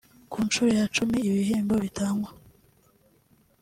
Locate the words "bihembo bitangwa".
1.39-2.29